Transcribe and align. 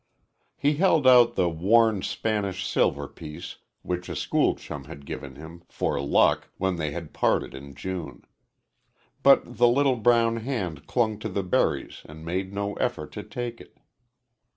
He 0.57 0.77
held 0.77 1.05
out 1.05 1.35
the 1.35 1.47
worn 1.47 2.01
Spanish 2.01 2.67
silver 2.67 3.07
piece 3.07 3.57
which 3.83 4.09
a 4.09 4.15
school 4.15 4.55
chum 4.55 4.85
had 4.85 5.05
given 5.05 5.35
him 5.35 5.61
"for 5.69 6.01
luck" 6.01 6.49
when 6.57 6.77
they 6.77 6.89
had 6.89 7.13
parted 7.13 7.53
in 7.53 7.75
June. 7.75 8.23
But 9.21 9.57
the 9.57 9.67
little 9.67 9.97
brown 9.97 10.37
hand 10.37 10.87
clung 10.87 11.19
to 11.19 11.29
the 11.29 11.43
berries 11.43 12.01
and 12.07 12.25
made 12.25 12.51
no 12.51 12.73
effort 12.77 13.11
to 13.11 13.21
take 13.21 13.61
it. 13.61 13.77